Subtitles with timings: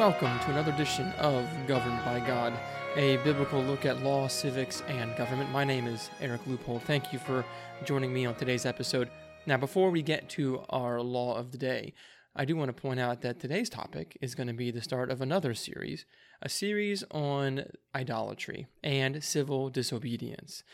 [0.00, 2.54] welcome to another edition of Governed by God,
[2.96, 5.50] a biblical look at law, civics, and government.
[5.50, 6.78] My name is Eric Loophole.
[6.78, 7.44] Thank you for
[7.84, 9.10] joining me on today's episode.
[9.44, 11.92] Now, before we get to our law of the day,
[12.34, 15.10] I do want to point out that today's topic is going to be the start
[15.10, 16.06] of another series,
[16.40, 17.64] a series on
[17.94, 20.64] idolatry and civil disobedience.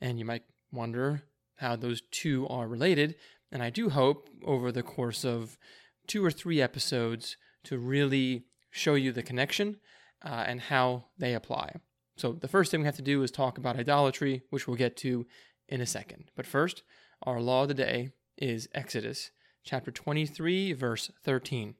[0.00, 1.24] And you might wonder
[1.56, 3.16] how those two are related,
[3.50, 5.58] and I do hope over the course of
[6.06, 8.44] two or three episodes to really
[8.76, 9.76] show you the connection
[10.24, 11.76] uh, and how they apply.
[12.16, 14.96] So, the first thing we have to do is talk about idolatry, which we'll get
[14.98, 15.26] to
[15.68, 16.30] in a second.
[16.34, 16.82] But first,
[17.22, 19.30] our law of the day is Exodus
[19.64, 21.74] chapter 23, verse 13.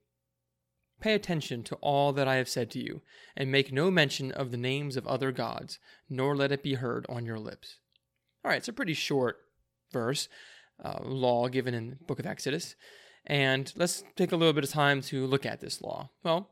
[1.01, 3.03] Pay attention to all that I have said to you,
[3.37, 7.07] and make no mention of the names of other gods, nor let it be heard
[7.09, 7.79] on your lips.
[8.45, 9.37] All right, it's a pretty short
[9.93, 10.29] verse,
[10.83, 12.75] uh, law given in the book of Exodus.
[13.27, 16.11] And let's take a little bit of time to look at this law.
[16.23, 16.51] Well,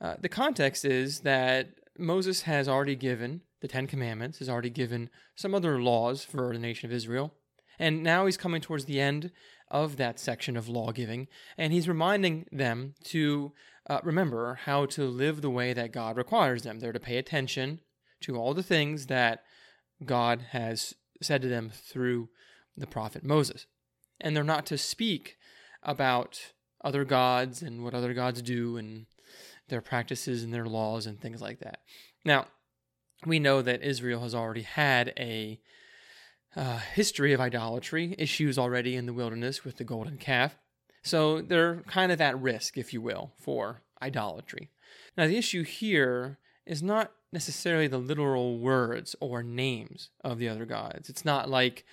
[0.00, 5.08] uh, the context is that Moses has already given the Ten Commandments, has already given
[5.36, 7.32] some other laws for the nation of Israel.
[7.78, 9.30] And now he's coming towards the end
[9.70, 13.52] of that section of law giving, and he's reminding them to
[13.88, 16.78] uh, remember how to live the way that God requires them.
[16.78, 17.80] They're to pay attention
[18.22, 19.42] to all the things that
[20.04, 22.28] God has said to them through
[22.76, 23.66] the prophet Moses.
[24.20, 25.36] And they're not to speak
[25.82, 29.06] about other gods and what other gods do and
[29.68, 31.80] their practices and their laws and things like that.
[32.24, 32.46] Now,
[33.26, 35.60] we know that Israel has already had a
[36.56, 40.56] uh, history of idolatry, issues already in the wilderness with the golden calf.
[41.02, 44.70] So they're kind of at risk, if you will, for idolatry.
[45.16, 50.64] Now, the issue here is not necessarily the literal words or names of the other
[50.64, 51.10] gods.
[51.10, 51.84] It's not like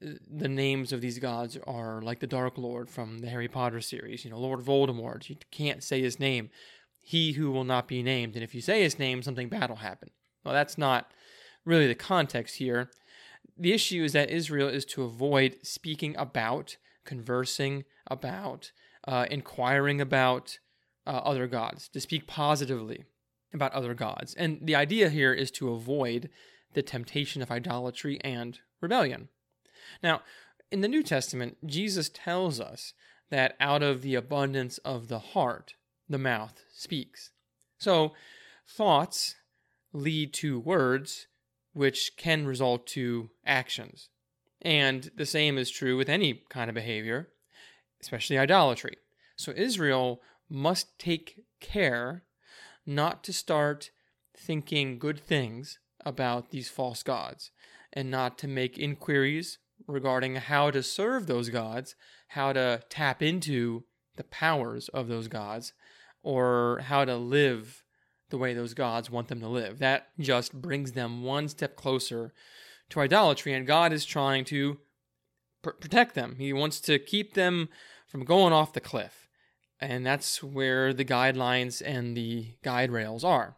[0.00, 4.24] the names of these gods are like the Dark Lord from the Harry Potter series.
[4.24, 5.28] You know, Lord Voldemort.
[5.28, 6.50] You can't say his name.
[7.10, 8.36] He who will not be named.
[8.36, 10.10] And if you say his name, something bad will happen.
[10.44, 11.10] Well, that's not
[11.64, 12.88] really the context here.
[13.58, 18.70] The issue is that Israel is to avoid speaking about, conversing about,
[19.08, 20.60] uh, inquiring about
[21.04, 23.02] uh, other gods, to speak positively
[23.52, 24.32] about other gods.
[24.34, 26.30] And the idea here is to avoid
[26.74, 29.30] the temptation of idolatry and rebellion.
[30.00, 30.22] Now,
[30.70, 32.94] in the New Testament, Jesus tells us
[33.30, 35.74] that out of the abundance of the heart,
[36.10, 37.30] the mouth speaks.
[37.78, 38.12] So,
[38.68, 39.36] thoughts
[39.92, 41.28] lead to words,
[41.72, 44.10] which can result to actions.
[44.60, 47.28] And the same is true with any kind of behavior,
[48.02, 48.96] especially idolatry.
[49.36, 52.24] So, Israel must take care
[52.84, 53.90] not to start
[54.36, 57.50] thinking good things about these false gods
[57.92, 61.94] and not to make inquiries regarding how to serve those gods,
[62.28, 63.84] how to tap into
[64.16, 65.72] the powers of those gods,
[66.22, 67.84] or how to live
[68.30, 69.78] the way those gods want them to live.
[69.78, 72.32] That just brings them one step closer
[72.90, 74.78] to idolatry, and God is trying to
[75.62, 76.36] pr- protect them.
[76.38, 77.68] He wants to keep them
[78.06, 79.28] from going off the cliff.
[79.80, 83.56] And that's where the guidelines and the guide rails are.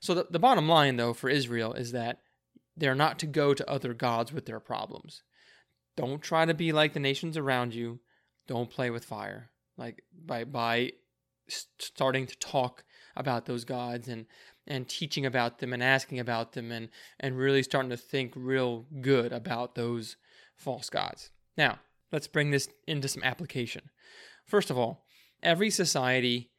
[0.00, 2.20] So, the, the bottom line, though, for Israel is that
[2.76, 5.22] they're not to go to other gods with their problems.
[5.96, 7.98] Don't try to be like the nations around you.
[8.46, 9.50] Don't play with fire.
[9.76, 10.92] Like by by
[11.78, 12.84] starting to talk
[13.16, 14.26] about those gods and
[14.66, 16.88] and teaching about them and asking about them and
[17.18, 20.16] and really starting to think real good about those
[20.54, 21.30] false gods.
[21.56, 21.80] Now,
[22.12, 23.90] let's bring this into some application.
[24.44, 25.04] First of all,
[25.42, 26.50] every society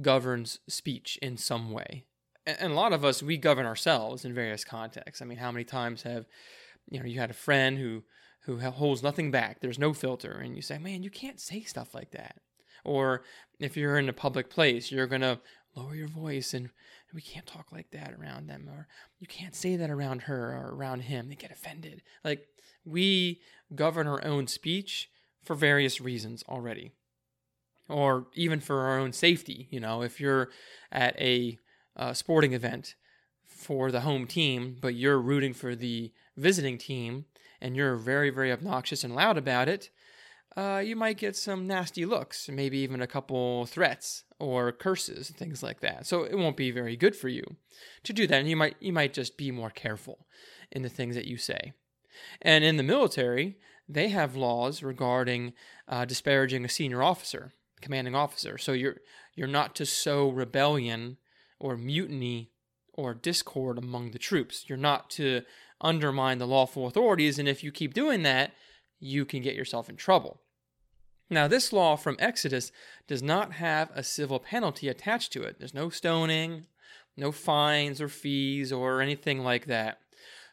[0.00, 2.06] governs speech in some way.
[2.46, 5.20] And a lot of us we govern ourselves in various contexts.
[5.20, 6.26] I mean, how many times have
[6.88, 8.02] you know, you had a friend who
[8.44, 9.60] who holds nothing back.
[9.60, 10.32] There's no filter.
[10.32, 12.36] And you say, man, you can't say stuff like that.
[12.84, 13.22] Or
[13.58, 15.40] if you're in a public place, you're going to
[15.74, 16.70] lower your voice and
[17.12, 18.68] we can't talk like that around them.
[18.68, 18.86] Or
[19.18, 21.28] you can't say that around her or around him.
[21.28, 22.02] They get offended.
[22.24, 22.46] Like
[22.84, 23.40] we
[23.74, 25.10] govern our own speech
[25.42, 26.92] for various reasons already.
[27.88, 29.66] Or even for our own safety.
[29.70, 30.50] You know, if you're
[30.92, 31.58] at a
[31.96, 32.94] uh, sporting event
[33.44, 37.26] for the home team, but you're rooting for the visiting team,
[37.60, 39.90] and you're very, very obnoxious and loud about it,
[40.60, 45.38] uh, you might get some nasty looks, maybe even a couple threats or curses, and
[45.38, 46.06] things like that.
[46.06, 47.56] So it won't be very good for you
[48.04, 50.26] to do that, and you might you might just be more careful
[50.70, 51.72] in the things that you say.
[52.42, 53.56] And in the military,
[53.88, 55.54] they have laws regarding
[55.88, 58.58] uh, disparaging a senior officer, commanding officer.
[58.58, 58.96] So you're
[59.34, 61.16] you're not to sow rebellion
[61.58, 62.50] or mutiny
[62.92, 64.66] or discord among the troops.
[64.68, 65.40] You're not to
[65.80, 68.52] undermine the lawful authorities, and if you keep doing that,
[68.98, 70.42] you can get yourself in trouble.
[71.30, 72.72] Now, this law from Exodus
[73.06, 75.58] does not have a civil penalty attached to it.
[75.58, 76.66] There's no stoning,
[77.16, 80.00] no fines or fees or anything like that.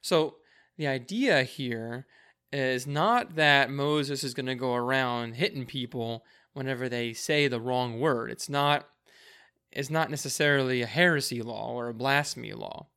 [0.02, 0.36] So,
[0.78, 2.06] the idea here
[2.54, 7.60] is not that Moses is going to go around hitting people whenever they say the
[7.60, 8.32] wrong word.
[8.32, 8.88] It's not
[9.72, 12.88] it's not necessarily a heresy law or a blasphemy law.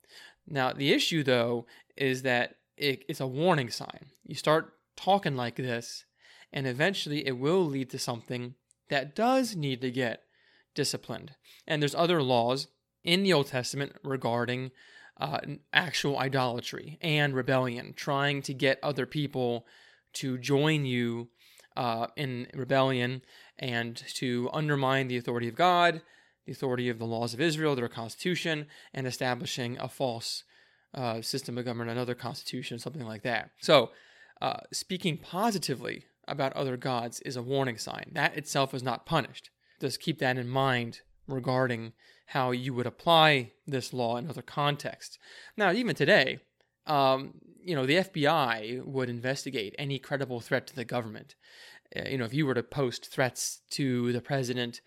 [0.47, 1.67] Now, the issue though
[1.97, 4.06] is that it, it's a warning sign.
[4.25, 6.05] You start talking like this,
[6.52, 8.55] and eventually it will lead to something
[8.88, 10.23] that does need to get
[10.75, 11.32] disciplined.
[11.67, 12.69] And there's other laws
[13.05, 14.73] in the Old Testament regarding
[15.20, 15.41] uh,
[15.73, 19.67] actual idolatry and rebellion, trying to get other people
[20.14, 21.29] to join you
[21.76, 23.23] uh, in rebellion
[23.58, 26.03] and to undermine the authority of God,
[26.46, 30.44] the authority of the laws of Israel, their constitution, and establishing a false
[30.94, 33.50] uh, system of government, another constitution, something like that.
[33.61, 33.91] So,
[34.41, 38.11] uh, speaking positively about other gods is a warning sign.
[38.12, 39.50] That itself is not punished.
[39.81, 41.93] Just keep that in mind regarding
[42.27, 45.19] how you would apply this law in other contexts.
[45.56, 46.38] Now, even today,
[46.87, 51.35] um, you know, the FBI would investigate any credible threat to the government.
[51.94, 54.81] Uh, you know, if you were to post threats to the president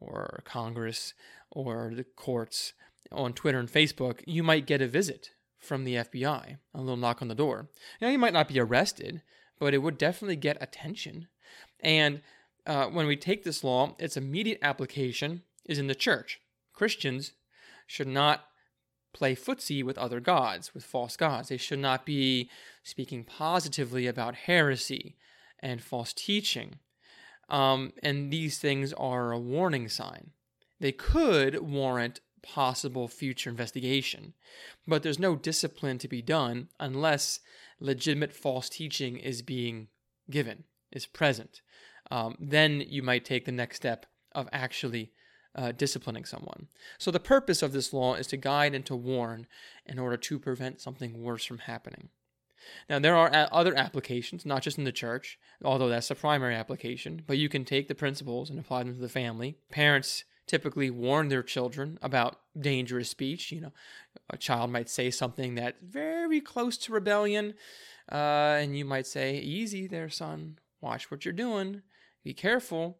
[0.00, 1.14] or Congress
[1.50, 2.72] or the courts
[3.10, 7.22] on Twitter and Facebook, you might get a visit from the FBI, a little knock
[7.22, 7.68] on the door.
[8.00, 9.22] Now, you might not be arrested,
[9.58, 11.28] but it would definitely get attention.
[11.80, 12.22] And
[12.66, 16.40] uh, when we take this law, its immediate application is in the church.
[16.72, 17.32] Christians
[17.86, 18.44] should not
[19.12, 21.48] play footsie with other gods, with false gods.
[21.48, 22.50] They should not be
[22.82, 25.16] speaking positively about heresy
[25.60, 26.78] and false teaching.
[27.48, 30.30] Um, and these things are a warning sign.
[30.78, 34.34] They could warrant possible future investigation,
[34.86, 37.40] but there's no discipline to be done unless
[37.80, 39.88] legitimate false teaching is being
[40.30, 41.62] given, is present.
[42.10, 45.12] Um, then you might take the next step of actually
[45.54, 46.68] uh, disciplining someone.
[46.98, 49.46] So the purpose of this law is to guide and to warn
[49.86, 52.10] in order to prevent something worse from happening.
[52.88, 57.22] Now, there are other applications, not just in the church, although that's the primary application,
[57.26, 59.56] but you can take the principles and apply them to the family.
[59.70, 63.52] Parents typically warn their children about dangerous speech.
[63.52, 63.72] You know,
[64.30, 67.54] a child might say something that's very close to rebellion,
[68.10, 70.58] uh, and you might say, Easy there, son.
[70.80, 71.82] Watch what you're doing.
[72.24, 72.98] Be careful.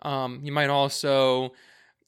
[0.00, 1.52] Um, you might also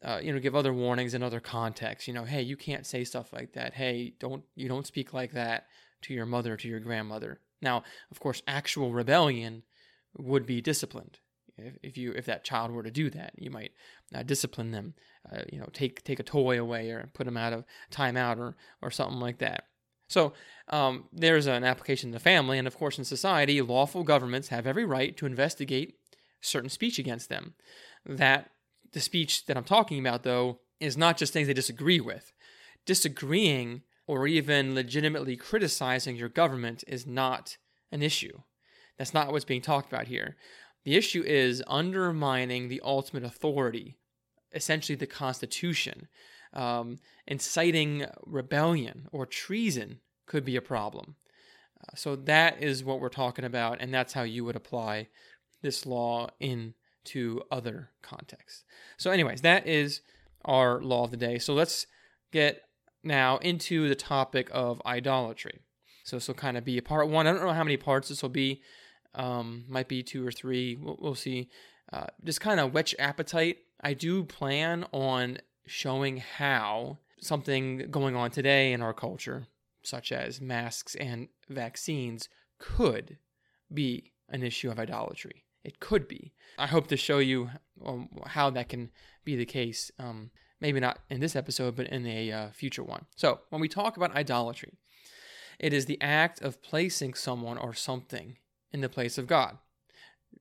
[0.02, 2.08] uh, you know, give other warnings in other contexts.
[2.08, 3.74] You know, hey, you can't say stuff like that.
[3.74, 5.66] Hey, don't you don't speak like that
[6.02, 7.40] to your mother, to your grandmother.
[7.60, 9.62] Now, of course, actual rebellion
[10.16, 11.18] would be disciplined.
[11.62, 13.72] If, if you if that child were to do that, you might
[14.14, 14.94] uh, discipline them.
[15.30, 18.56] Uh, you know, take take a toy away or put them out of timeout or
[18.82, 19.64] or something like that.
[20.08, 20.32] So
[20.68, 24.66] um, there's an application in the family, and of course, in society, lawful governments have
[24.66, 25.94] every right to investigate
[26.40, 27.54] certain speech against them.
[28.04, 28.50] That
[28.92, 32.32] the speech that I'm talking about, though, is not just things they disagree with.
[32.86, 37.56] Disagreeing or even legitimately criticizing your government is not
[37.92, 38.40] an issue.
[38.98, 40.36] That's not what's being talked about here.
[40.84, 43.96] The issue is undermining the ultimate authority,
[44.52, 46.08] essentially the Constitution.
[46.52, 51.16] Um, inciting rebellion or treason could be a problem.
[51.80, 55.08] Uh, so that is what we're talking about, and that's how you would apply
[55.62, 58.64] this law in to other contexts.
[58.96, 60.00] So, anyways, that is
[60.44, 61.38] our law of the day.
[61.38, 61.86] So, let's
[62.32, 62.62] get
[63.02, 65.60] now into the topic of idolatry.
[66.04, 67.26] So, this will kind of be a part one.
[67.26, 68.62] I don't know how many parts this will be.
[69.14, 70.76] Um, might be two or three.
[70.76, 71.48] We'll, we'll see.
[71.92, 73.58] Uh, just kind of whet appetite.
[73.80, 79.46] I do plan on showing how something going on today in our culture,
[79.82, 83.18] such as masks and vaccines, could
[83.72, 85.44] be an issue of idolatry.
[85.64, 86.32] It could be.
[86.58, 87.50] I hope to show you
[87.84, 88.90] um, how that can
[89.24, 89.90] be the case.
[89.98, 93.06] Um, maybe not in this episode, but in a uh, future one.
[93.16, 94.78] So, when we talk about idolatry,
[95.58, 98.38] it is the act of placing someone or something
[98.72, 99.58] in the place of God.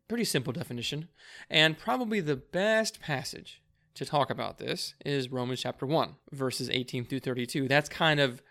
[0.08, 1.10] Pretty simple definition.
[1.50, 3.62] And probably the best passage
[3.96, 7.68] to talk about this is Romans chapter 1, verses 18 through 32.
[7.68, 8.42] That's kind of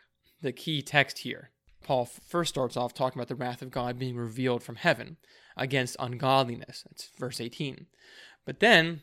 [0.42, 1.50] the key text here.
[1.82, 5.16] Paul first starts off talking about the wrath of God being revealed from heaven
[5.56, 6.84] against ungodliness.
[6.88, 7.86] That's verse 18.
[8.44, 9.02] But then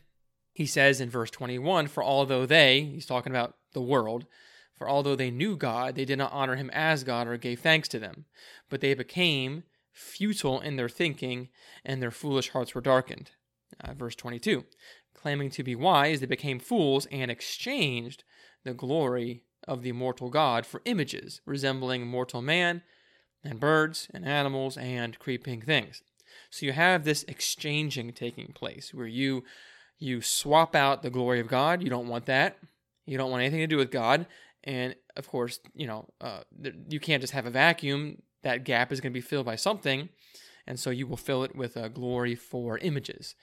[0.54, 4.26] he says in verse 21 For although they, he's talking about the world,
[4.78, 7.88] for although they knew God, they did not honor him as God or gave thanks
[7.90, 8.26] to them,
[8.70, 9.64] but they became
[9.96, 11.50] futile in their thinking,
[11.84, 13.32] and their foolish hearts were darkened.
[13.80, 14.66] Uh, verse 22
[15.16, 18.24] Claiming to be wise, they became fools and exchanged
[18.64, 22.84] the glory of the immortal God for images resembling mortal man
[23.44, 26.04] and birds and animals and creeping things.
[26.50, 29.44] So you have this exchanging taking place where you
[29.98, 31.82] you swap out the glory of God.
[31.82, 32.58] You don't want that.
[33.06, 34.28] You don't want anything to do with God.
[34.66, 36.42] And of course, you know, uh,
[36.90, 38.22] you can't just have a vacuum.
[38.46, 40.10] That gap is going to be filled by something.
[40.68, 43.34] And so you will fill it with a glory for images,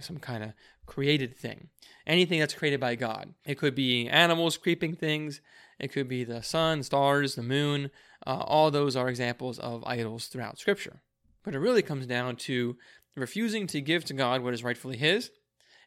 [0.00, 0.52] some kind of
[0.84, 1.68] created thing.
[2.08, 3.34] Anything that's created by God.
[3.46, 5.40] It could be animals, creeping things.
[5.78, 7.92] It could be the sun, stars, the moon.
[8.26, 11.02] Uh, all those are examples of idols throughout Scripture.
[11.44, 12.76] But it really comes down to
[13.14, 15.30] refusing to give to God what is rightfully His,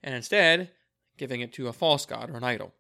[0.02, 0.72] and instead
[1.18, 2.74] giving it to a false God or an idol.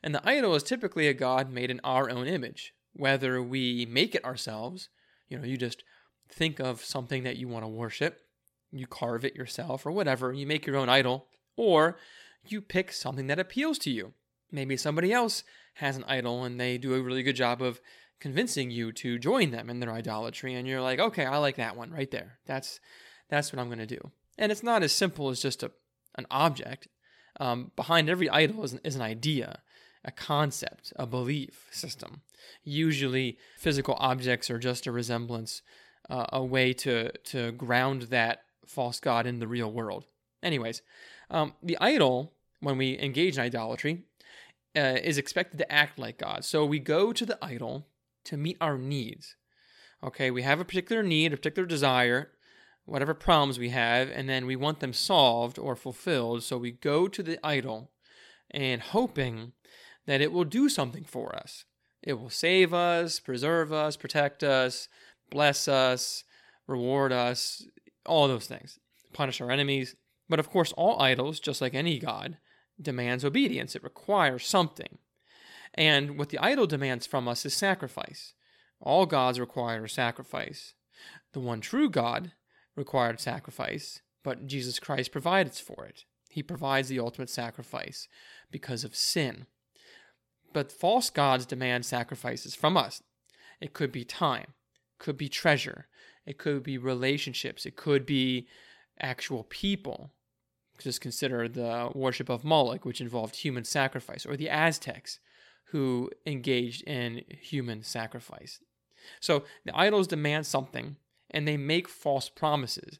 [0.00, 2.72] And the idol is typically a God made in our own image.
[2.94, 4.88] Whether we make it ourselves,
[5.28, 5.84] you know, you just
[6.28, 8.20] think of something that you want to worship,
[8.70, 11.98] you carve it yourself or whatever, you make your own idol, or
[12.44, 14.12] you pick something that appeals to you.
[14.50, 15.44] Maybe somebody else
[15.74, 17.80] has an idol and they do a really good job of
[18.20, 21.76] convincing you to join them in their idolatry and you're like, "Okay, I like that
[21.76, 22.38] one right there.
[22.46, 22.80] That's
[23.28, 25.70] that's what I'm going to do." And it's not as simple as just a
[26.16, 26.88] an object.
[27.40, 29.60] Um, behind every idol is an, is an idea,
[30.08, 32.22] a concept, a belief system.
[32.64, 35.60] Usually, physical objects are just a resemblance,
[36.08, 40.04] uh, a way to to ground that false god in the real world.
[40.42, 40.80] Anyways,
[41.30, 44.04] um, the idol, when we engage in idolatry,
[44.74, 46.42] uh, is expected to act like God.
[46.44, 47.86] So we go to the idol
[48.24, 49.36] to meet our needs.
[50.02, 52.30] Okay, we have a particular need, a particular desire,
[52.86, 56.42] whatever problems we have, and then we want them solved or fulfilled.
[56.44, 57.90] So we go to the idol
[58.50, 59.52] and hoping
[60.08, 61.66] that it will do something for us.
[62.02, 64.88] It will save us, preserve us, protect us,
[65.30, 66.24] bless us,
[66.66, 67.66] reward us,
[68.06, 68.78] all those things,
[69.12, 69.96] punish our enemies.
[70.26, 72.38] But of course, all idols, just like any god,
[72.80, 73.76] demands obedience.
[73.76, 74.96] It requires something.
[75.74, 78.32] And what the idol demands from us is sacrifice.
[78.80, 80.72] All gods require sacrifice.
[81.34, 82.32] The one true God
[82.74, 86.04] required sacrifice, but Jesus Christ provides for it.
[86.30, 88.08] He provides the ultimate sacrifice
[88.50, 89.44] because of sin.
[90.52, 93.02] But false gods demand sacrifices from us.
[93.60, 94.54] It could be time,
[94.98, 95.88] could be treasure,
[96.26, 98.46] it could be relationships, it could be
[99.00, 100.10] actual people,
[100.78, 105.18] just consider the worship of Moloch, which involved human sacrifice, or the Aztecs,
[105.66, 108.60] who engaged in human sacrifice.
[109.20, 110.96] So the idols demand something,
[111.30, 112.98] and they make false promises,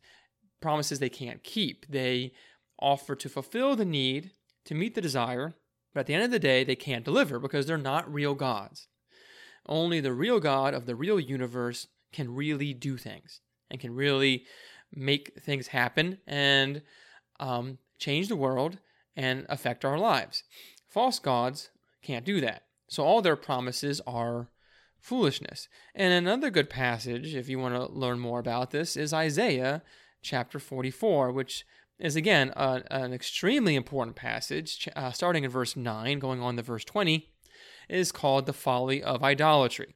[0.61, 1.87] promises they can't keep.
[1.89, 2.33] They
[2.81, 4.33] offer to fulfill the need,
[4.65, 5.55] to meet the desire,
[5.99, 8.87] but at the end of the day, they can't deliver because they're not real gods.
[9.67, 14.45] Only the real God of the real universe can really do things and can really
[14.95, 16.83] make things happen and
[17.41, 18.79] um, change the world
[19.17, 20.45] and affect our lives.
[20.87, 22.63] False gods can't do that.
[22.87, 24.51] So all their promises are
[25.01, 25.67] foolishness.
[25.97, 29.83] And another good passage, if you want to learn more about this, is Isaiah
[30.23, 31.67] chapter 44, which
[31.99, 36.85] is again an extremely important passage, uh, starting in verse 9, going on to verse
[36.85, 37.29] 20,
[37.89, 39.95] is called the folly of idolatry.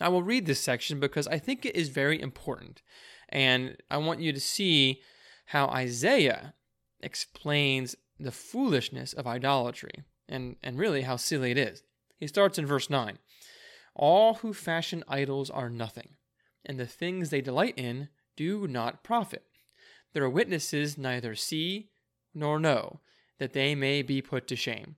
[0.00, 2.82] I will read this section because I think it is very important.
[3.28, 5.02] And I want you to see
[5.46, 6.54] how Isaiah
[7.00, 11.82] explains the foolishness of idolatry and, and really how silly it is.
[12.18, 13.18] He starts in verse 9
[13.94, 16.16] All who fashion idols are nothing,
[16.64, 19.44] and the things they delight in do not profit.
[20.14, 21.90] Their witnesses neither see
[22.32, 23.00] nor know,
[23.38, 24.96] that they may be put to shame.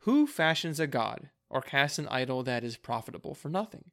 [0.00, 3.90] Who fashions a god, or casts an idol that is profitable for nothing?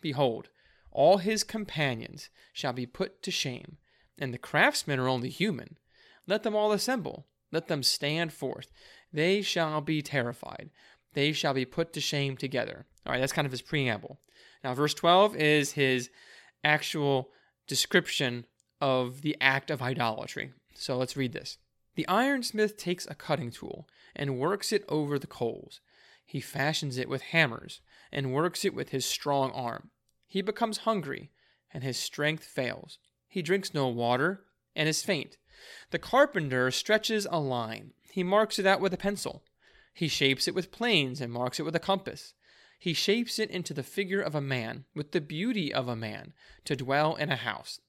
[0.00, 0.48] Behold,
[0.90, 3.76] all his companions shall be put to shame,
[4.18, 5.76] and the craftsmen are only human,
[6.26, 7.26] let them all assemble.
[7.52, 8.68] Let them stand forth.
[9.12, 10.70] They shall be terrified.
[11.12, 12.86] They shall be put to shame together.
[13.06, 14.18] All right, that's kind of his preamble.
[14.62, 16.10] Now, verse 12 is his
[16.64, 17.30] actual
[17.68, 18.46] description
[18.80, 20.52] of the act of idolatry.
[20.74, 21.58] So let's read this.
[21.94, 25.80] The ironsmith takes a cutting tool and works it over the coals.
[26.26, 29.90] He fashions it with hammers and works it with his strong arm.
[30.26, 31.30] He becomes hungry,
[31.72, 32.98] and his strength fails.
[33.28, 35.36] He drinks no water and is faint.
[35.90, 37.92] The carpenter stretches a line.
[38.10, 39.44] He marks it out with a pencil.
[39.92, 42.34] He shapes it with planes and marks it with a compass.
[42.78, 46.32] He shapes it into the figure of a man, with the beauty of a man,
[46.64, 47.80] to dwell in a house.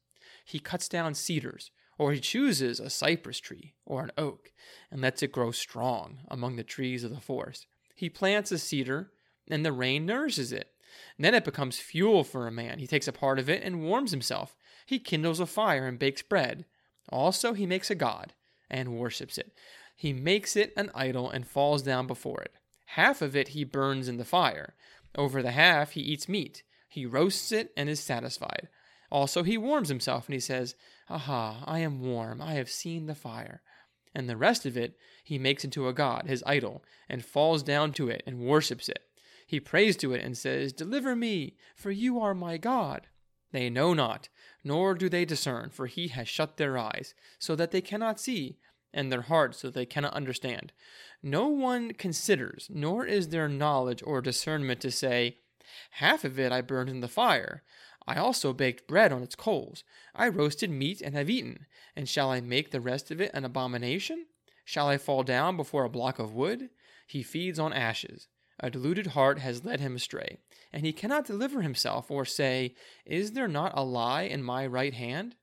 [0.46, 4.52] He cuts down cedars, or he chooses a cypress tree or an oak,
[4.92, 7.66] and lets it grow strong among the trees of the forest.
[7.96, 9.12] He plants a cedar,
[9.50, 10.72] and the rain nourishes it.
[11.18, 12.80] And then it becomes fuel for a man.
[12.80, 14.56] He takes a part of it and warms himself.
[14.86, 16.66] He kindles a fire and bakes bread.
[17.10, 18.34] Also, he makes a god
[18.70, 19.52] and worships it.
[19.96, 22.54] He makes it an idol and falls down before it.
[22.88, 24.76] Half of it he burns in the fire.
[25.18, 26.64] Over the half he eats meat.
[26.88, 28.70] He roasts it and is satisfied.
[29.16, 30.76] Also, he warms himself and he says,
[31.10, 33.62] Aha, I am warm, I have seen the fire.
[34.14, 37.94] And the rest of it he makes into a god, his idol, and falls down
[37.94, 39.00] to it and worships it.
[39.48, 43.08] He prays to it and says, Deliver me, for you are my God.
[43.54, 44.28] They know not,
[44.66, 48.58] nor do they discern, for he has shut their eyes, so that they cannot see,
[48.94, 50.74] and their hearts, so that they cannot understand.
[51.24, 55.38] No one considers, nor is there knowledge or discernment to say,
[55.92, 57.64] Half of it I burned in the fire.
[58.08, 59.84] I also baked bread on its coals.
[60.14, 61.66] I roasted meat and have eaten.
[61.96, 64.26] And shall I make the rest of it an abomination?
[64.64, 66.70] Shall I fall down before a block of wood?
[67.08, 68.28] He feeds on ashes.
[68.60, 70.38] A deluded heart has led him astray,
[70.72, 72.74] and he cannot deliver himself or say,
[73.06, 75.36] Is there not a lie in my right hand?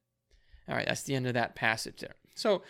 [0.66, 2.14] All right, that's the end of that passage there.
[2.34, 2.62] So,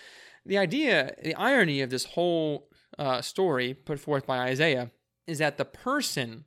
[0.44, 2.68] the idea, the irony of this whole
[2.98, 4.90] uh, story put forth by Isaiah
[5.26, 6.46] is that the person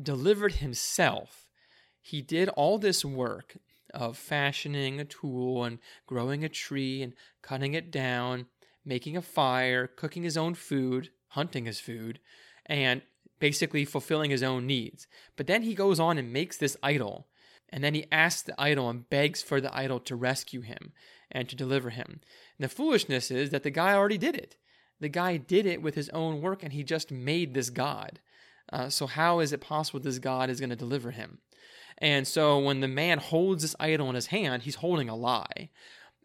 [0.00, 1.41] delivered himself.
[2.02, 3.56] He did all this work
[3.94, 8.46] of fashioning a tool and growing a tree and cutting it down,
[8.84, 12.18] making a fire, cooking his own food, hunting his food,
[12.66, 13.02] and
[13.38, 15.06] basically fulfilling his own needs.
[15.36, 17.28] But then he goes on and makes this idol.
[17.68, 20.92] And then he asks the idol and begs for the idol to rescue him
[21.30, 22.20] and to deliver him.
[22.58, 24.56] And the foolishness is that the guy already did it.
[25.00, 28.20] The guy did it with his own work and he just made this God.
[28.72, 31.38] Uh, so, how is it possible this God is going to deliver him?
[31.98, 35.70] And so, when the man holds this idol in his hand, he's holding a lie.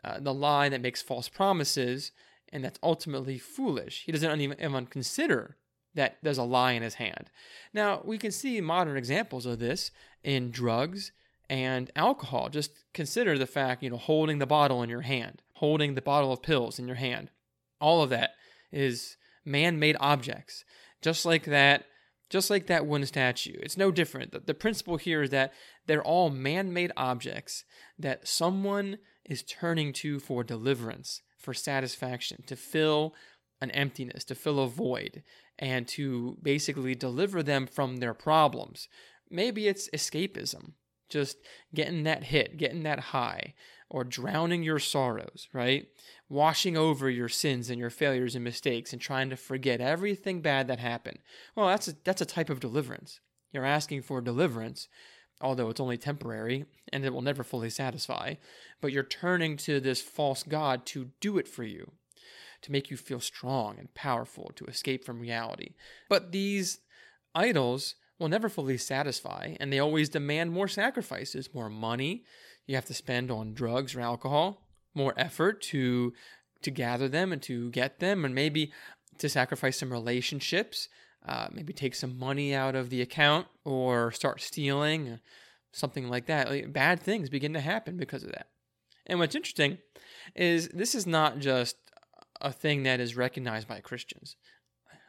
[0.04, 2.12] Uh, the lie that makes false promises
[2.50, 4.04] and that's ultimately foolish.
[4.06, 5.58] He doesn't even, even consider
[5.96, 7.30] that there's a lie in his hand.
[7.74, 9.92] Now, we can see modern examples of this
[10.24, 11.12] in drugs
[11.50, 12.50] and alcohol.
[12.50, 16.32] Just consider the fact, you know, holding the bottle in your hand, holding the bottle
[16.32, 17.32] of pills in your hand.
[17.82, 18.32] All of that
[18.72, 20.64] is man-made objects.
[21.02, 21.86] Just like that
[22.30, 23.58] just like that wooden statue.
[23.60, 24.32] It's no different.
[24.32, 25.54] The, the principle here is that
[25.86, 27.64] they're all man-made objects
[27.98, 33.14] that someone is turning to for deliverance, for satisfaction, to fill
[33.62, 35.24] an emptiness, to fill a void,
[35.58, 38.88] and to basically deliver them from their problems.
[39.30, 40.74] Maybe it's escapism,
[41.10, 41.38] just
[41.74, 43.54] getting that hit, getting that high,
[43.90, 45.88] or drowning your sorrows, right?
[46.30, 50.68] Washing over your sins and your failures and mistakes and trying to forget everything bad
[50.68, 51.20] that happened.
[51.56, 53.20] Well, that's a, that's a type of deliverance.
[53.54, 54.90] You're asking for deliverance,
[55.40, 58.36] although it's only temporary and it will never fully satisfy,
[58.82, 61.92] but you're turning to this false God to do it for you,
[62.64, 65.76] to make you feel strong and powerful, to escape from reality.
[66.10, 66.80] But these
[67.34, 72.24] idols will never fully satisfy, and they always demand more sacrifices, more money,
[72.66, 74.62] you have to spend on drugs or alcohol,
[74.94, 76.14] more effort to
[76.64, 78.72] to gather them and to get them, and maybe
[79.20, 80.90] to sacrifice some relationships,
[81.28, 85.18] uh, maybe take some money out of the account or start stealing, uh,
[85.72, 86.50] something like that.
[86.50, 88.48] Like, bad things begin to happen because of that.
[89.06, 89.78] And what's interesting
[90.36, 91.76] is this is not just
[92.42, 94.36] a thing that is recognized by Christians.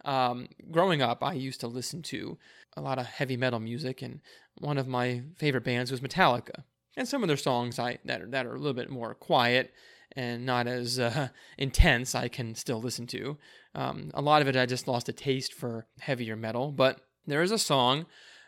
[0.05, 2.39] Um, growing up, I used to listen to
[2.79, 4.21] a lot of heavy metal music, and
[4.57, 6.65] one of my favorite bands was Metallica
[6.99, 9.73] and some of their songs I that are, that are a little bit more quiet
[10.13, 13.39] and not as uh, intense I can still listen to.
[13.75, 17.43] Um, a lot of it I just lost a taste for heavier metal, but there
[17.43, 18.07] is a song,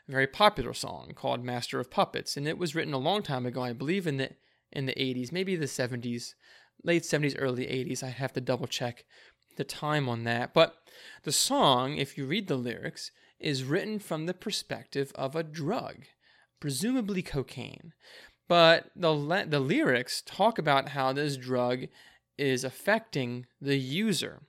[0.08, 3.46] a very popular song called "Master of Puppets," and it was written a long time
[3.46, 4.30] ago, I believe in the
[4.72, 6.34] in the 80s, maybe the 70s,
[6.84, 8.04] late 70s, early 80s.
[8.04, 9.04] I have to double check
[9.56, 10.76] the time on that, but
[11.24, 16.04] the song, if you read the lyrics, is written from the perspective of a drug,
[16.60, 17.92] presumably cocaine.
[18.48, 21.86] But the the lyrics talk about how this drug
[22.36, 24.42] is affecting the user,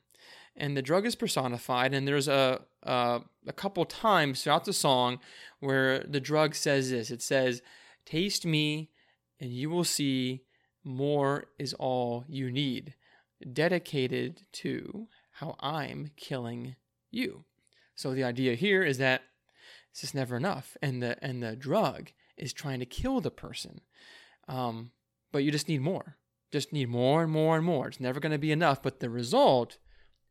[0.55, 1.93] and the drug is personified.
[1.93, 5.19] And there's a a, a couple times throughout the song
[5.59, 7.11] where the drug says this.
[7.11, 7.61] It says,
[8.05, 8.89] "Taste me,
[9.39, 10.43] and you will see
[10.83, 12.95] more is all you need."
[13.53, 16.75] Dedicated to how I'm killing
[17.09, 17.45] you.
[18.01, 19.21] So the idea here is that
[19.91, 23.81] it's just never enough, and the and the drug is trying to kill the person.
[24.47, 24.89] Um,
[25.31, 26.17] but you just need more.
[26.51, 27.87] Just need more and more and more.
[27.89, 29.77] It's never going to be enough, but the result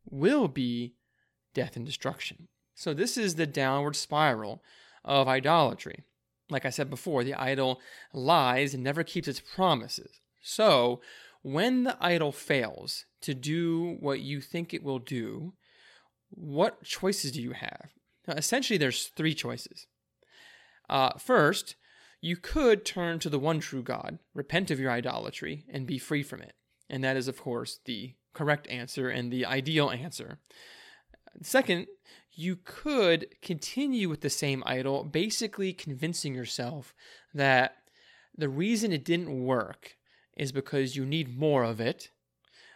[0.04, 0.96] will be
[1.54, 2.48] death and destruction.
[2.74, 4.64] So, this is the downward spiral
[5.04, 6.02] of idolatry.
[6.50, 7.80] Like I said before, the idol
[8.12, 10.20] lies and never keeps its promises.
[10.42, 11.00] So,
[11.42, 15.52] when the idol fails to do what you think it will do,
[16.30, 17.90] what choices do you have?
[18.26, 19.86] Now, essentially, there's three choices.
[20.88, 21.76] Uh, first,
[22.20, 26.22] you could turn to the one true God, repent of your idolatry, and be free
[26.22, 26.54] from it.
[26.88, 30.38] And that is, of course, the correct answer and the ideal answer.
[31.42, 31.86] Second,
[32.32, 36.94] you could continue with the same idol, basically convincing yourself
[37.34, 37.76] that
[38.36, 39.96] the reason it didn't work
[40.36, 42.10] is because you need more of it,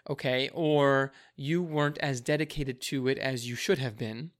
[0.09, 4.31] okay, or you weren't as dedicated to it as you should have been.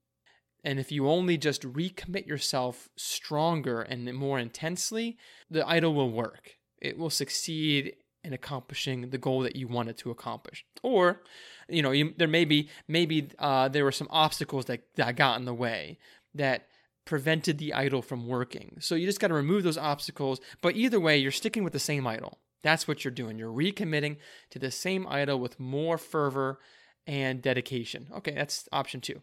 [0.63, 5.19] And if you only just recommit yourself stronger and more intensely,
[5.51, 6.53] the idol will work.
[6.81, 10.65] It will succeed in accomplishing the goal that you wanted to accomplish.
[10.83, 11.21] Or,
[11.69, 15.39] you know, you, there may be maybe uh, there were some obstacles that, that got
[15.39, 15.99] in the way
[16.35, 16.67] that
[17.05, 18.77] prevented the idol from working.
[18.81, 20.41] So you just got to remove those obstacles.
[20.63, 22.39] But either way, you're sticking with the same idol.
[22.65, 23.39] That's what you're doing.
[23.39, 24.17] You're recommitting
[24.51, 26.59] to the same idol with more fervor
[27.07, 28.09] and dedication.
[28.17, 29.21] Okay, that's option two.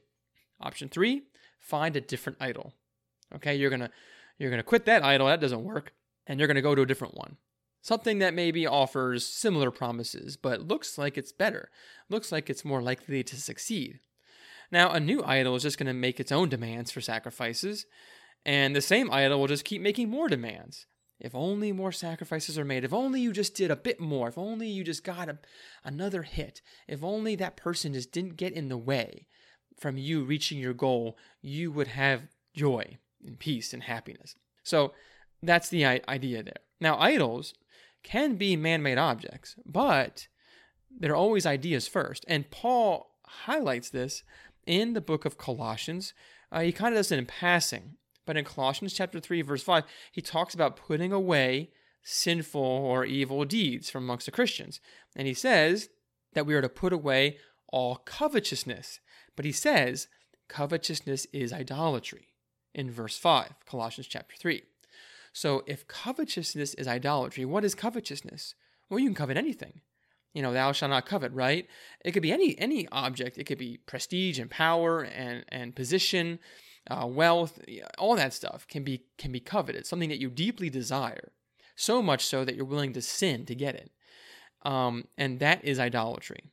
[0.61, 1.23] Option three,
[1.59, 2.73] find a different idol.
[3.35, 3.89] Okay, you're gonna
[4.37, 5.91] you're gonna quit that idol, that doesn't work,
[6.27, 7.37] and you're gonna go to a different one.
[7.81, 11.71] Something that maybe offers similar promises, but looks like it's better,
[12.09, 13.99] looks like it's more likely to succeed.
[14.71, 17.87] Now, a new idol is just going to make its own demands for sacrifices,
[18.45, 20.85] and the same idol will just keep making more demands.
[21.21, 24.37] If only more sacrifices are made, if only you just did a bit more, if
[24.37, 25.37] only you just got a,
[25.83, 29.27] another hit, if only that person just didn't get in the way
[29.79, 34.35] from you reaching your goal, you would have joy and peace and happiness.
[34.63, 34.93] So
[35.41, 36.53] that's the idea there.
[36.79, 37.53] Now, idols
[38.03, 40.27] can be man made objects, but
[40.89, 42.25] they're always ideas first.
[42.27, 44.23] And Paul highlights this
[44.65, 46.13] in the book of Colossians.
[46.51, 47.95] Uh, he kind of does it in passing,
[48.31, 51.69] but in Colossians chapter 3, verse 5, he talks about putting away
[52.01, 54.79] sinful or evil deeds from amongst the Christians.
[55.17, 55.89] And he says
[56.31, 59.01] that we are to put away all covetousness.
[59.35, 60.07] But he says
[60.47, 62.27] covetousness is idolatry
[62.73, 64.63] in verse 5, Colossians chapter 3.
[65.33, 68.55] So if covetousness is idolatry, what is covetousness?
[68.89, 69.81] Well, you can covet anything.
[70.33, 71.67] You know, thou shalt not covet, right?
[72.05, 73.37] It could be any any object.
[73.37, 76.39] It could be prestige and power and and position,
[76.89, 77.59] uh, wealth,
[77.97, 79.85] all that stuff can be can be coveted.
[79.85, 81.31] Something that you deeply desire,
[81.75, 83.91] so much so that you're willing to sin to get it.
[84.63, 86.43] Um, and that is idolatry.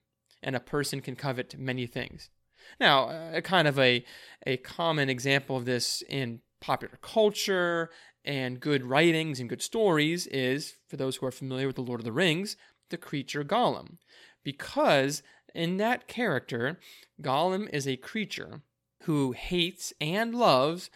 [0.43, 2.31] And a person can covet many things.
[2.79, 4.05] Now, a kind of a
[4.47, 7.91] a common example of this in popular culture
[8.25, 12.01] and good writings and good stories is, for those who are familiar with The Lord
[12.01, 12.57] of the Rings,
[12.91, 13.97] the creature Gollum.
[14.45, 15.23] Because
[15.55, 16.79] in that character,
[17.23, 18.63] Gollum is a creature
[19.03, 20.91] who hates and loves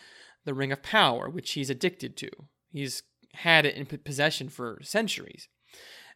[0.44, 2.30] the Ring of Power, which he's addicted to.
[2.72, 3.02] He's
[3.34, 5.48] had it in possession for centuries.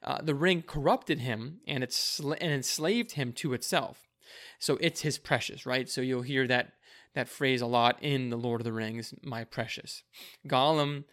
[0.03, 4.07] Uh, the ring corrupted him and, it sl- and enslaved him to itself.
[4.59, 5.89] So it's his precious, right?
[5.89, 6.73] So you'll hear that
[7.15, 10.03] that phrase a lot in The Lord of the Rings, my precious.
[10.47, 11.05] Gollum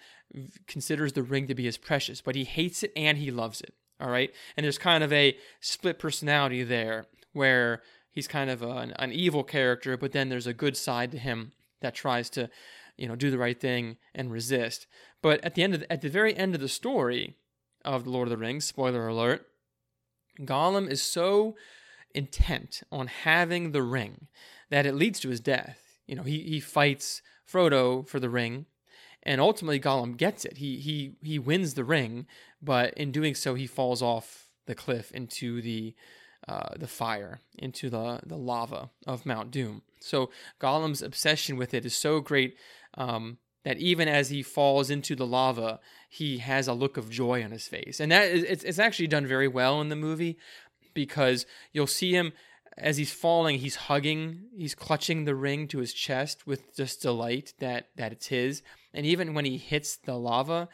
[0.67, 3.73] considers the ring to be his precious, but he hates it and he loves it.
[4.01, 4.29] All right.
[4.57, 7.81] And there's kind of a split personality there where
[8.13, 11.51] he's kind of an, an evil character, but then there's a good side to him
[11.81, 12.49] that tries to,
[12.97, 14.87] you know, do the right thing and resist.
[15.21, 17.35] But at the end of the, at the very end of the story
[17.83, 19.45] of The Lord of the Rings, spoiler alert,
[20.39, 21.55] Gollum is so
[22.15, 24.27] intent on having the ring
[24.69, 28.65] that it leads to his death you know, he, he fights Frodo for the ring,
[29.23, 30.57] and ultimately Gollum gets it.
[30.57, 32.25] He he he wins the ring,
[32.61, 35.95] but in doing so, he falls off the cliff into the
[36.47, 39.81] uh, the fire, into the the lava of Mount Doom.
[39.99, 40.29] So
[40.59, 42.55] Gollum's obsession with it is so great
[42.95, 45.79] um, that even as he falls into the lava,
[46.09, 49.07] he has a look of joy on his face, and that is it's, it's actually
[49.07, 50.37] done very well in the movie
[50.93, 52.33] because you'll see him
[52.77, 57.53] as he's falling, he's hugging, he's clutching the ring to his chest with just delight
[57.59, 58.61] that that it's his.
[58.93, 60.69] And even when he hits the lava,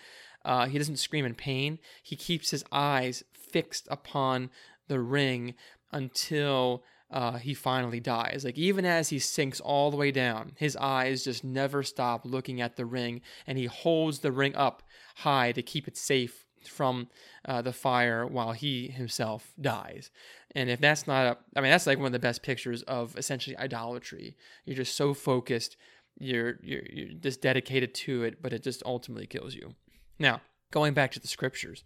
[0.45, 1.79] uh, he doesn't scream in pain.
[2.01, 4.49] He keeps his eyes fixed upon
[4.89, 5.56] the ring
[5.91, 8.43] until uh, he finally dies.
[8.43, 12.62] Like even as he sinks all the way down, his eyes just never stop looking
[12.62, 14.84] at the ring, and he holds the ring up
[15.17, 17.08] high to keep it safe from
[17.45, 20.12] uh, the fire while he himself dies.
[20.56, 23.17] And if that's not a, I mean, that's like one of the best pictures of
[23.17, 24.36] essentially idolatry.
[24.65, 25.78] You're just so focused,
[26.19, 29.75] you're, you're, you're just dedicated to it, but it just ultimately kills you.
[30.19, 31.84] Now, going back to the scriptures,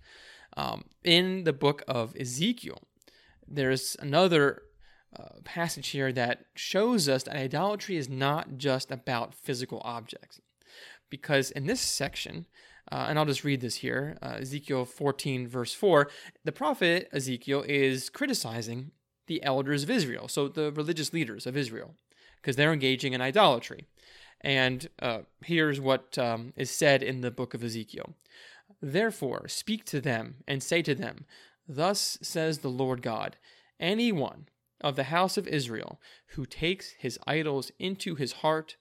[0.58, 2.82] um, in the book of Ezekiel,
[3.48, 4.64] there's another
[5.18, 10.40] uh, passage here that shows us that idolatry is not just about physical objects.
[11.10, 12.48] Because in this section,
[12.92, 16.10] uh, and I'll just read this here uh, Ezekiel 14, verse 4.
[16.44, 18.92] The prophet Ezekiel is criticizing
[19.28, 21.96] the elders of Israel, so the religious leaders of Israel,
[22.42, 23.86] because they're engaging in idolatry.
[24.42, 28.16] And uh, here's what um, is said in the book of Ezekiel
[28.82, 31.26] Therefore, speak to them and say to them,
[31.67, 33.38] Thus says the Lord God,
[33.80, 34.47] anyone
[34.82, 38.76] of the house of Israel who takes his idols into his heart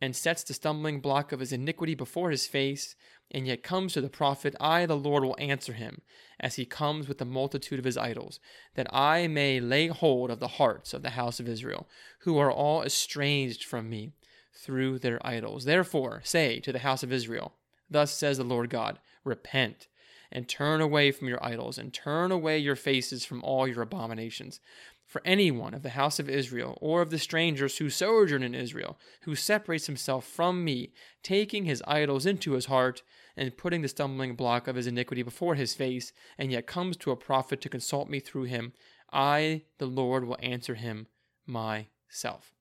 [0.00, 2.96] and sets the stumbling block of his iniquity before his face,
[3.30, 6.02] and yet comes to the prophet, I, the Lord, will answer him,
[6.40, 8.40] as he comes with the multitude of his idols,
[8.74, 11.88] that I may lay hold of the hearts of the house of Israel,
[12.22, 14.12] who are all estranged from me
[14.52, 15.64] through their idols.
[15.64, 17.54] Therefore, say to the house of Israel,
[17.88, 19.86] Thus says the Lord God, Repent,
[20.32, 24.60] and turn away from your idols, and turn away your faces from all your abominations.
[25.06, 28.98] For anyone of the house of Israel, or of the strangers who sojourn in Israel,
[29.22, 33.02] who separates himself from me, taking his idols into his heart,
[33.36, 37.10] and putting the stumbling block of his iniquity before his face, and yet comes to
[37.10, 38.72] a prophet to consult me through him,
[39.12, 41.08] I, the Lord, will answer him
[41.46, 42.54] myself.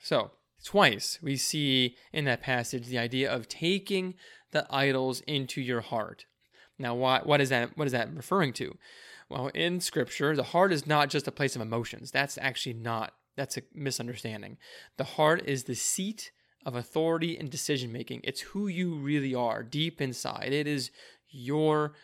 [0.00, 0.32] So,
[0.64, 4.14] twice we see in that passage the idea of taking
[4.50, 6.26] the idols into your heart.
[6.82, 7.78] Now, what, what is that?
[7.78, 8.76] What is that referring to?
[9.30, 12.10] Well, in Scripture, the heart is not just a place of emotions.
[12.10, 13.14] That's actually not.
[13.36, 14.58] That's a misunderstanding.
[14.98, 16.32] The heart is the seat
[16.66, 18.20] of authority and decision making.
[18.24, 20.52] It's who you really are deep inside.
[20.52, 20.90] It is
[21.30, 21.94] your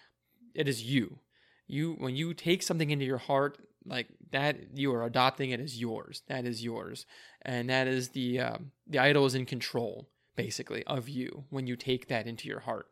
[0.55, 1.19] it is you.
[1.67, 5.81] You when you take something into your heart like that you are adopting it as
[5.81, 6.23] yours.
[6.29, 7.05] That is yours.
[7.43, 11.75] And that is the uh, the idol is in control basically of you when you
[11.75, 12.87] take that into your heart.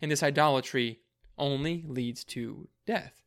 [0.00, 1.00] And this idolatry
[1.38, 3.22] only leads to death.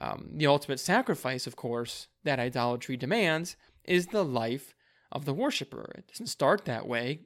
[0.00, 4.74] Um, the ultimate sacrifice, of course, that idolatry demands is the life
[5.12, 5.92] of the worshiper.
[5.96, 7.20] It doesn't start that way,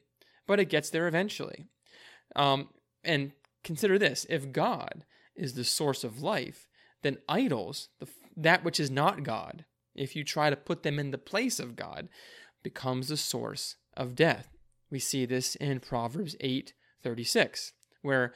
[0.47, 1.67] but it gets there eventually.
[2.37, 2.69] Um,
[3.03, 3.33] and
[3.65, 6.69] consider this if God is the source of life,
[7.03, 9.65] then idols, the, that which is not God,
[9.95, 12.09] if you try to put them in the place of God,
[12.63, 14.49] becomes the source of death.
[14.91, 18.35] We see this in Proverbs 8 36, where,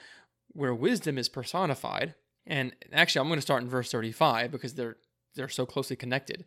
[0.52, 2.14] where wisdom is personified.
[2.46, 4.96] And actually, I'm going to start in verse 35 because they're,
[5.34, 6.44] they're so closely connected.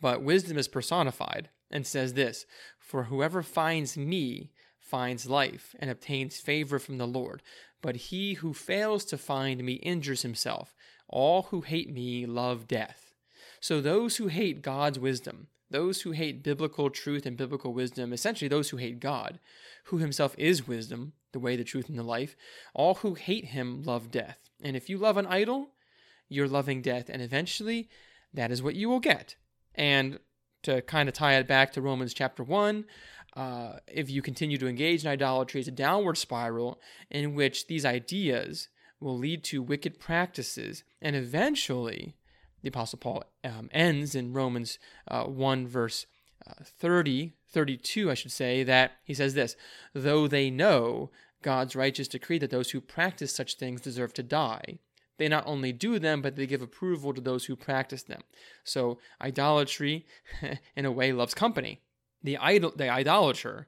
[0.00, 2.46] But wisdom is personified and says this
[2.78, 7.42] For whoever finds me finds life and obtains favor from the Lord.
[7.80, 10.74] But he who fails to find me injures himself.
[11.08, 13.14] All who hate me love death.
[13.60, 18.48] So those who hate God's wisdom, those who hate biblical truth and biblical wisdom, essentially
[18.48, 19.38] those who hate God,
[19.84, 22.36] who himself is wisdom, the way, the truth, and the life,
[22.74, 24.38] all who hate him love death.
[24.62, 25.70] And if you love an idol,
[26.28, 27.08] you're loving death.
[27.08, 27.88] And eventually,
[28.32, 29.36] that is what you will get.
[29.74, 30.18] And
[30.62, 32.84] to kind of tie it back to Romans chapter 1,
[33.36, 37.84] uh, if you continue to engage in idolatry, it's a downward spiral in which these
[37.84, 38.68] ideas
[39.00, 40.82] will lead to wicked practices.
[41.00, 42.16] And eventually,
[42.62, 46.06] the Apostle Paul um, ends in Romans uh, 1, verse
[46.46, 49.56] uh, 30, 32, I should say, that he says this
[49.94, 51.10] Though they know
[51.42, 54.78] God's righteous decree that those who practice such things deserve to die,
[55.18, 58.22] they not only do them, but they give approval to those who practice them.
[58.64, 60.06] So idolatry,
[60.76, 61.80] in a way, loves company.
[62.22, 63.66] The idol, the idolater,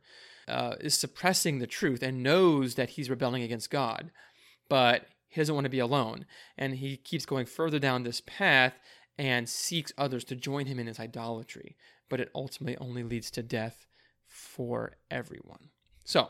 [0.48, 4.10] uh, is suppressing the truth and knows that he's rebelling against God,
[4.68, 6.26] but he doesn't want to be alone,
[6.58, 8.74] and he keeps going further down this path
[9.18, 11.76] and seeks others to join him in his idolatry.
[12.08, 13.86] But it ultimately only leads to death
[14.26, 15.70] for everyone.
[16.04, 16.28] So,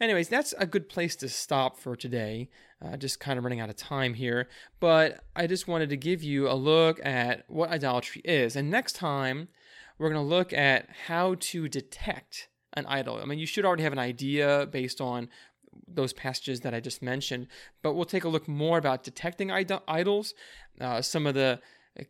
[0.00, 2.50] anyways, that's a good place to stop for today.
[2.84, 4.48] Uh, just kind of running out of time here.
[4.80, 8.56] But I just wanted to give you a look at what idolatry is.
[8.56, 9.48] And next time,
[9.98, 13.20] we're going to look at how to detect an idol.
[13.22, 15.28] I mean, you should already have an idea based on
[15.86, 17.46] those passages that I just mentioned,
[17.82, 20.34] but we'll take a look more about detecting idol- idols,
[20.80, 21.60] uh, some of the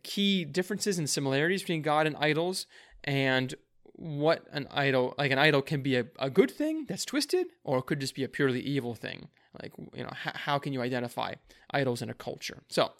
[0.03, 2.67] key differences and similarities between God and idols,
[3.03, 3.53] and
[3.95, 7.77] what an idol like an idol can be a, a good thing that's twisted or
[7.77, 9.27] it could just be a purely evil thing.
[9.61, 11.35] Like you know h- how can you identify
[11.71, 12.63] idols in a culture?
[12.69, 12.91] So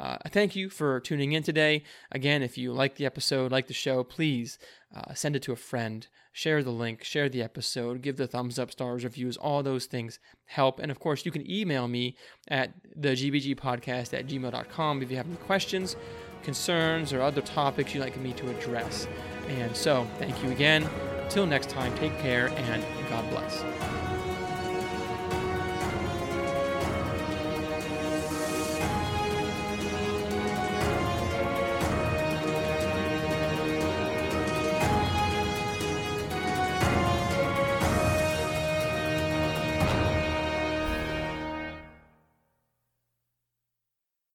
[0.00, 3.74] uh, thank you for tuning in today again if you like the episode like the
[3.74, 4.58] show please
[4.94, 8.58] uh, send it to a friend share the link share the episode give the thumbs
[8.58, 12.16] up stars reviews all those things help and of course you can email me
[12.48, 15.96] at the gbg podcast at gmail.com if you have any questions
[16.42, 19.06] concerns or other topics you'd like me to address
[19.50, 20.88] and so, thank you again.
[21.22, 23.99] Until next time, take care and God bless.